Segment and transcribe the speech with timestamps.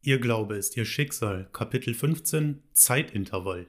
[0.00, 3.66] Ihr Glaube ist Ihr Schicksal, Kapitel 15, Zeitintervall.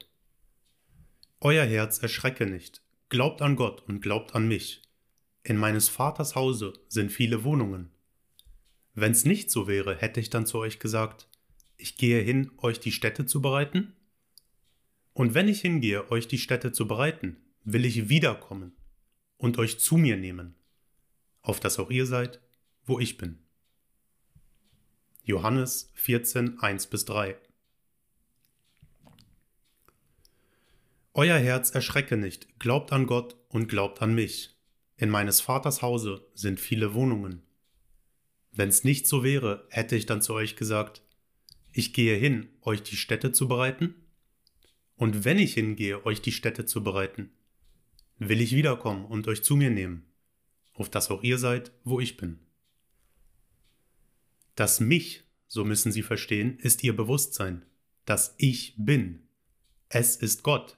[1.41, 4.83] Euer Herz erschrecke nicht, glaubt an Gott und glaubt an mich.
[5.41, 7.89] In meines Vaters Hause sind viele Wohnungen.
[8.93, 11.27] Wenn's nicht so wäre, hätte ich dann zu euch gesagt,
[11.77, 13.93] ich gehe hin, euch die Städte zu bereiten?
[15.13, 18.73] Und wenn ich hingehe, euch die Städte zu bereiten, will ich wiederkommen
[19.37, 20.53] und euch zu mir nehmen,
[21.41, 22.39] auf dass auch ihr seid,
[22.85, 23.39] wo ich bin.
[25.23, 27.35] Johannes 14, 1 bis 3
[31.13, 34.55] Euer Herz erschrecke nicht, glaubt an Gott und glaubt an mich.
[34.95, 37.41] In meines Vaters Hause sind viele Wohnungen.
[38.51, 41.03] Wenn's nicht so wäre, hätte ich dann zu euch gesagt,
[41.73, 43.95] ich gehe hin, euch die Städte zu bereiten?
[44.95, 47.31] Und wenn ich hingehe, euch die Städte zu bereiten,
[48.17, 50.05] will ich wiederkommen und euch zu mir nehmen,
[50.73, 52.39] auf dass auch ihr seid, wo ich bin.
[54.59, 57.63] Das Mich, so müssen Sie verstehen, ist Ihr Bewusstsein,
[58.03, 59.21] das Ich bin.
[59.87, 60.77] Es ist Gott.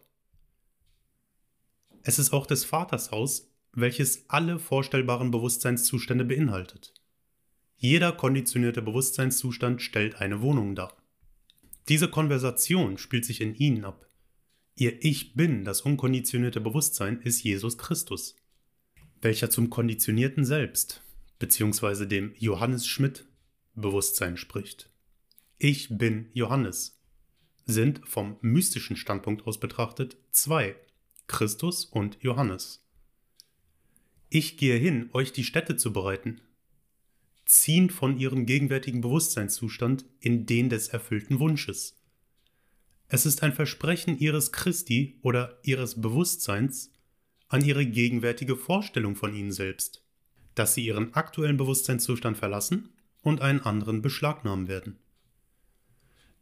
[2.04, 6.94] Es ist auch des Vaters Haus, welches alle vorstellbaren Bewusstseinszustände beinhaltet.
[7.76, 10.96] Jeder konditionierte Bewusstseinszustand stellt eine Wohnung dar.
[11.90, 14.08] Diese Konversation spielt sich in Ihnen ab.
[14.76, 18.36] Ihr Ich Bin, das unkonditionierte Bewusstsein, ist Jesus Christus,
[19.22, 21.02] welcher zum konditionierten Selbst,
[21.40, 23.26] beziehungsweise dem Johannes Schmidt
[23.76, 24.90] Bewusstsein spricht.
[25.58, 27.02] Ich bin Johannes
[27.66, 30.76] sind vom mystischen Standpunkt aus betrachtet zwei,
[31.28, 32.84] Christus und Johannes.
[34.30, 36.42] Ich gehe hin, euch die Städte zu bereiten,
[37.46, 41.98] ziehen von ihrem gegenwärtigen Bewusstseinszustand in den des erfüllten Wunsches.
[43.08, 46.92] Es ist ein Versprechen ihres Christi oder ihres Bewusstseins
[47.50, 50.02] an ihre gegenwärtige Vorstellung von ihnen selbst,
[50.56, 52.90] dass sie ihren aktuellen Bewusstseinszustand verlassen
[53.22, 54.98] und einen anderen beschlagnahmen werden.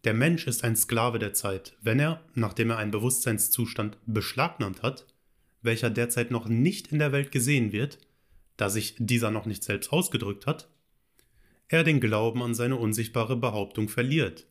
[0.05, 5.05] Der Mensch ist ein Sklave der Zeit, wenn er, nachdem er einen Bewusstseinszustand beschlagnahmt hat,
[5.61, 7.97] welcher derzeit noch nicht in der Welt gesehen wird,
[8.55, 10.69] da sich dieser noch nicht selbst ausgedrückt hat,
[11.67, 14.47] er den Glauben an seine unsichtbare Behauptung verliert.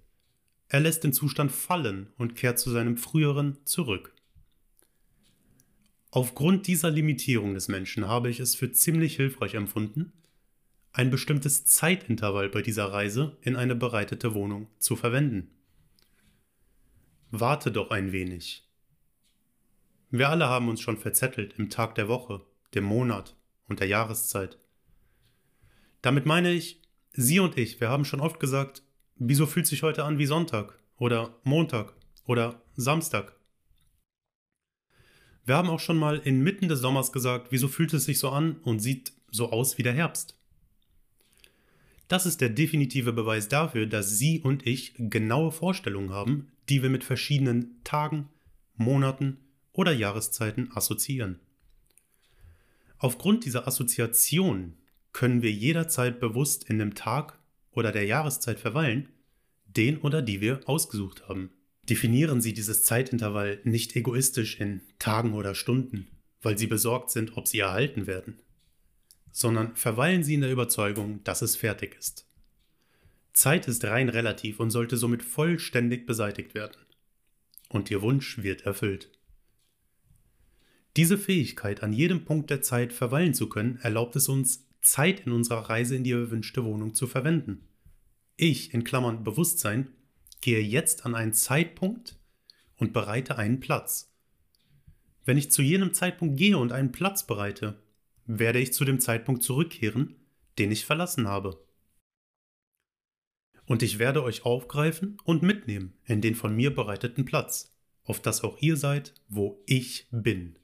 [0.69, 4.15] Er lässt den Zustand fallen und kehrt zu seinem früheren zurück.
[6.11, 10.13] Aufgrund dieser Limitierung des Menschen habe ich es für ziemlich hilfreich empfunden,
[10.99, 15.49] ein bestimmtes Zeitintervall bei dieser Reise in eine bereitete Wohnung zu verwenden.
[17.31, 18.69] Warte doch ein wenig.
[20.11, 22.45] Wir alle haben uns schon verzettelt im Tag der Woche,
[22.75, 23.37] dem Monat
[23.69, 24.59] und der Jahreszeit.
[26.03, 26.83] Damit meine ich,
[27.13, 28.83] Sie und ich, wir haben schon oft gesagt,
[29.15, 31.95] wieso fühlt sich heute an wie Sonntag oder Montag
[32.25, 33.37] oder Samstag?
[35.45, 38.57] Wir haben auch schon mal inmitten des Sommers gesagt, wieso fühlt es sich so an
[38.65, 40.38] und sieht so aus wie der Herbst?
[42.09, 46.89] Das ist der definitive Beweis dafür, dass Sie und ich genaue Vorstellungen haben, die wir
[46.89, 48.31] mit verschiedenen Tagen,
[48.77, 49.37] Monaten
[49.73, 51.39] oder Jahreszeiten assoziieren.
[52.97, 54.75] Aufgrund dieser Assoziation
[55.13, 57.39] können wir jederzeit bewusst in dem Tag
[57.73, 59.11] oder der Jahreszeit verweilen,
[59.67, 61.51] den oder die wir ausgesucht haben.
[61.89, 66.09] Definieren Sie dieses Zeitintervall nicht egoistisch in Tagen oder Stunden,
[66.41, 68.41] weil Sie besorgt sind, ob Sie erhalten werden
[69.39, 72.27] sondern verweilen Sie in der Überzeugung, dass es fertig ist.
[73.33, 76.81] Zeit ist rein relativ und sollte somit vollständig beseitigt werden.
[77.69, 79.13] Und Ihr Wunsch wird erfüllt.
[80.97, 85.31] Diese Fähigkeit, an jedem Punkt der Zeit verweilen zu können, erlaubt es uns, Zeit in
[85.31, 87.69] unserer Reise in die erwünschte Wohnung zu verwenden.
[88.35, 89.93] Ich, in Klammern Bewusstsein,
[90.41, 92.19] gehe jetzt an einen Zeitpunkt
[92.75, 94.13] und bereite einen Platz.
[95.25, 97.81] Wenn ich zu jenem Zeitpunkt gehe und einen Platz bereite,
[98.29, 100.15] werde ich zu dem Zeitpunkt zurückkehren,
[100.59, 101.67] den ich verlassen habe.
[103.65, 107.75] Und ich werde euch aufgreifen und mitnehmen in den von mir bereiteten Platz,
[108.05, 110.59] auf das auch ihr seid, wo ich bin.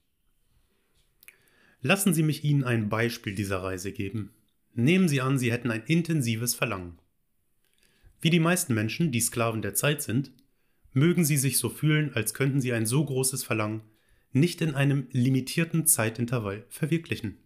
[1.80, 4.32] Lassen Sie mich Ihnen ein Beispiel dieser Reise geben.
[4.74, 6.98] Nehmen Sie an, Sie hätten ein intensives Verlangen.
[8.20, 10.32] Wie die meisten Menschen, die Sklaven der Zeit sind,
[10.92, 13.82] mögen Sie sich so fühlen, als könnten Sie ein so großes Verlangen
[14.32, 17.38] nicht in einem limitierten Zeitintervall verwirklichen.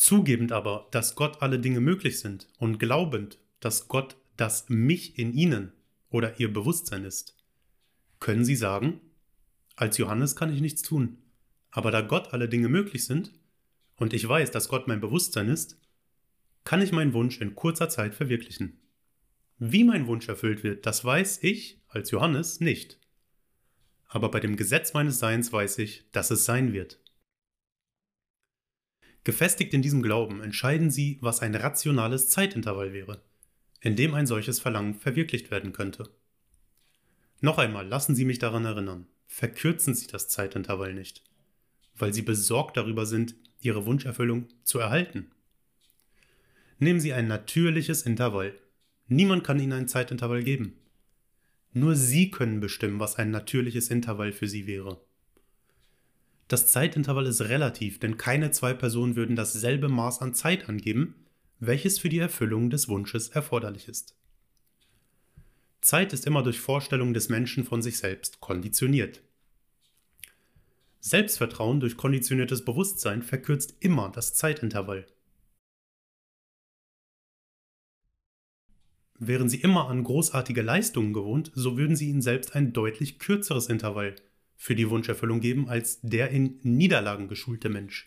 [0.00, 5.34] Zugebend aber, dass Gott alle Dinge möglich sind und glaubend, dass Gott das Mich in
[5.34, 5.74] ihnen
[6.08, 7.36] oder ihr Bewusstsein ist,
[8.18, 9.02] können sie sagen,
[9.76, 11.18] als Johannes kann ich nichts tun,
[11.70, 13.34] aber da Gott alle Dinge möglich sind
[13.96, 15.78] und ich weiß, dass Gott mein Bewusstsein ist,
[16.64, 18.80] kann ich meinen Wunsch in kurzer Zeit verwirklichen.
[19.58, 22.98] Wie mein Wunsch erfüllt wird, das weiß ich als Johannes nicht.
[24.06, 26.99] Aber bei dem Gesetz meines Seins weiß ich, dass es sein wird.
[29.24, 33.22] Gefestigt in diesem Glauben entscheiden sie, was ein rationales Zeitintervall wäre.
[33.80, 36.10] in dem ein solches Verlangen verwirklicht werden könnte.
[37.40, 41.24] Noch einmal lassen Sie mich daran erinnern, verkürzen Sie das Zeitintervall nicht,
[41.96, 45.30] weil Sie besorgt darüber sind, Ihre Wunscherfüllung zu erhalten.
[46.78, 48.58] Nehmen Sie ein natürliches Intervall.
[49.08, 50.76] Niemand kann Ihnen ein Zeitintervall geben.
[51.72, 55.00] Nur Sie können bestimmen, was ein natürliches Intervall für Sie wäre.
[56.50, 61.14] Das Zeitintervall ist relativ, denn keine zwei Personen würden dasselbe Maß an Zeit angeben,
[61.60, 64.16] welches für die Erfüllung des Wunsches erforderlich ist.
[65.80, 69.22] Zeit ist immer durch Vorstellungen des Menschen von sich selbst konditioniert.
[70.98, 75.06] Selbstvertrauen durch konditioniertes Bewusstsein verkürzt immer das Zeitintervall.
[79.20, 83.68] Wären Sie immer an großartige Leistungen gewohnt, so würden Sie Ihnen selbst ein deutlich kürzeres
[83.68, 84.16] Intervall
[84.60, 88.06] für die Wunscherfüllung geben als der in Niederlagen geschulte Mensch.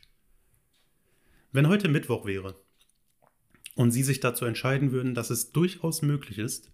[1.52, 2.62] Wenn heute Mittwoch wäre
[3.74, 6.72] und Sie sich dazu entscheiden würden, dass es durchaus möglich ist,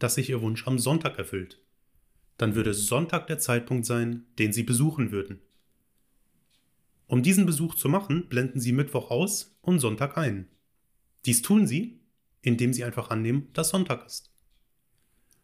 [0.00, 1.62] dass sich Ihr Wunsch am Sonntag erfüllt,
[2.38, 5.40] dann würde Sonntag der Zeitpunkt sein, den Sie besuchen würden.
[7.06, 10.48] Um diesen Besuch zu machen, blenden Sie Mittwoch aus und Sonntag ein.
[11.24, 12.00] Dies tun Sie,
[12.42, 14.32] indem Sie einfach annehmen, dass Sonntag ist.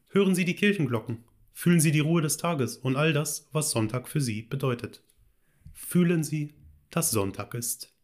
[0.08, 1.22] Hören Sie die Kirchenglocken
[1.58, 5.02] Fühlen Sie die Ruhe des Tages und all das, was Sonntag für Sie bedeutet.
[5.72, 6.52] Fühlen Sie,
[6.90, 7.94] dass Sonntag ist.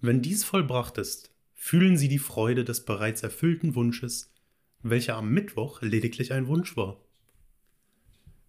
[0.00, 4.34] Wenn dies vollbracht ist, fühlen Sie die Freude des bereits erfüllten Wunsches,
[4.82, 7.00] welcher am Mittwoch lediglich ein Wunsch war.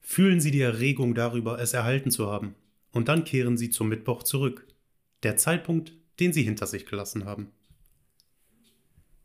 [0.02, 2.56] Fühlen Sie die Erregung darüber, es erhalten zu haben,
[2.90, 4.66] und dann kehren Sie zum Mittwoch zurück,
[5.22, 7.52] der Zeitpunkt, den Sie hinter sich gelassen haben.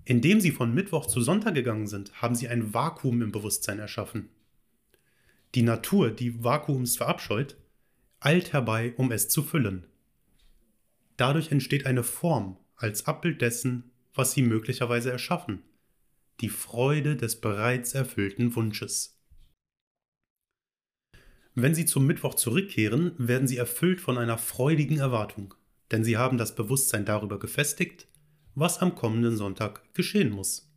[0.08, 4.30] Indem sie von Mittwoch zu Sonntag gegangen sind, haben sie ein Vakuum im Bewusstsein erschaffen.
[5.54, 7.58] Die Natur, die Vakuums verabscheut,
[8.18, 9.84] eilt herbei, um es zu füllen.
[11.18, 15.62] Dadurch entsteht eine Form als Abbild dessen, was sie möglicherweise erschaffen,
[16.40, 19.20] die Freude des bereits erfüllten Wunsches.
[21.54, 25.52] Wenn sie zum Mittwoch zurückkehren, werden sie erfüllt von einer freudigen Erwartung,
[25.90, 28.08] denn sie haben das Bewusstsein darüber gefestigt,
[28.58, 30.68] was am kommenden Sonntag geschehen muss.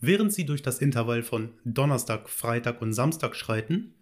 [0.00, 3.94] Während sie durch das Intervall von Donnerstag, Freitag und Samstag schreiten,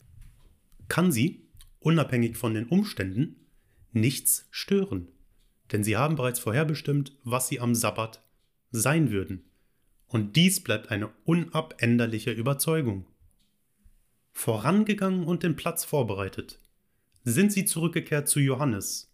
[0.89, 1.47] kann sie,
[1.79, 3.47] unabhängig von den Umständen,
[3.93, 5.09] nichts stören,
[5.71, 8.21] denn sie haben bereits vorherbestimmt, was sie am Sabbat
[8.73, 9.45] sein würden,
[10.09, 13.07] und dies bleibt eine unabänderliche Überzeugung.
[14.33, 16.59] Vorangegangen und den Platz vorbereitet,
[17.23, 19.12] sind sie zurückgekehrt zu Johannes,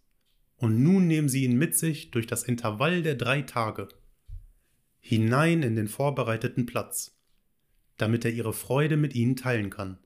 [0.59, 3.87] und nun nehmen sie ihn mit sich durch das Intervall der drei Tage
[4.99, 7.17] hinein in den vorbereiteten Platz,
[7.97, 9.97] damit er ihre Freude mit ihnen teilen kann,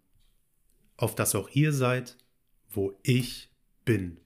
[0.96, 2.18] auf dass auch ihr seid,
[2.70, 3.52] wo ich
[3.84, 4.23] bin.